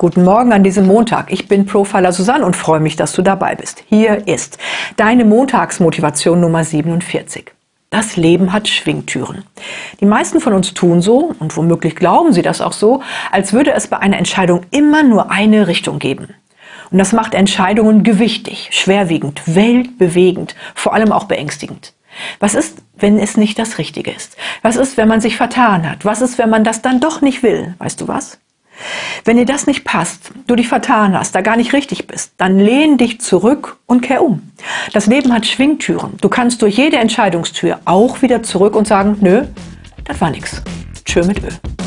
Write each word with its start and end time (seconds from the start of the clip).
Guten 0.00 0.22
Morgen 0.22 0.52
an 0.52 0.62
diesem 0.62 0.86
Montag. 0.86 1.32
Ich 1.32 1.48
bin 1.48 1.66
Profiler 1.66 2.12
Susanne 2.12 2.46
und 2.46 2.54
freue 2.54 2.78
mich, 2.78 2.94
dass 2.94 3.14
du 3.14 3.20
dabei 3.20 3.56
bist. 3.56 3.82
Hier 3.88 4.28
ist 4.28 4.56
deine 4.94 5.24
Montagsmotivation 5.24 6.38
Nummer 6.38 6.62
47. 6.62 7.50
Das 7.90 8.14
Leben 8.14 8.52
hat 8.52 8.68
Schwingtüren. 8.68 9.42
Die 9.98 10.06
meisten 10.06 10.38
von 10.38 10.52
uns 10.52 10.72
tun 10.72 11.02
so, 11.02 11.34
und 11.40 11.56
womöglich 11.56 11.96
glauben 11.96 12.32
sie 12.32 12.42
das 12.42 12.60
auch 12.60 12.74
so, 12.74 13.02
als 13.32 13.52
würde 13.52 13.72
es 13.72 13.88
bei 13.88 13.98
einer 13.98 14.18
Entscheidung 14.18 14.60
immer 14.70 15.02
nur 15.02 15.32
eine 15.32 15.66
Richtung 15.66 15.98
geben. 15.98 16.28
Und 16.92 16.98
das 16.98 17.12
macht 17.12 17.34
Entscheidungen 17.34 18.04
gewichtig, 18.04 18.68
schwerwiegend, 18.70 19.42
weltbewegend, 19.52 20.54
vor 20.76 20.94
allem 20.94 21.10
auch 21.10 21.24
beängstigend. 21.24 21.92
Was 22.38 22.54
ist, 22.54 22.84
wenn 22.96 23.18
es 23.18 23.36
nicht 23.36 23.58
das 23.58 23.78
Richtige 23.78 24.12
ist? 24.12 24.36
Was 24.62 24.76
ist, 24.76 24.96
wenn 24.96 25.08
man 25.08 25.20
sich 25.20 25.36
vertan 25.36 25.90
hat? 25.90 26.04
Was 26.04 26.20
ist, 26.20 26.38
wenn 26.38 26.50
man 26.50 26.62
das 26.62 26.82
dann 26.82 27.00
doch 27.00 27.20
nicht 27.20 27.42
will? 27.42 27.74
Weißt 27.78 28.00
du 28.00 28.06
was? 28.06 28.38
Wenn 29.24 29.36
dir 29.36 29.46
das 29.46 29.66
nicht 29.66 29.84
passt, 29.84 30.32
du 30.46 30.56
dich 30.56 30.68
vertan 30.68 31.18
hast, 31.18 31.34
da 31.34 31.40
gar 31.40 31.56
nicht 31.56 31.72
richtig 31.72 32.06
bist, 32.06 32.32
dann 32.36 32.58
lehn 32.58 32.98
dich 32.98 33.20
zurück 33.20 33.76
und 33.86 34.00
kehr 34.00 34.22
um. 34.22 34.50
Das 34.92 35.06
Leben 35.06 35.32
hat 35.32 35.46
Schwingtüren. 35.46 36.16
Du 36.20 36.28
kannst 36.28 36.62
durch 36.62 36.76
jede 36.76 36.96
Entscheidungstür 36.96 37.80
auch 37.84 38.22
wieder 38.22 38.42
zurück 38.42 38.74
und 38.76 38.86
sagen, 38.86 39.18
nö, 39.20 39.44
das 40.04 40.20
war 40.20 40.30
nix. 40.30 40.62
Tschö 41.04 41.24
mit 41.24 41.42
Ö. 41.42 41.77